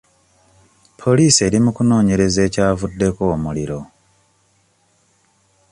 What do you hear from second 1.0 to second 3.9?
Poliisi eri mu kunoonyereza ekyavuddeko omuliro.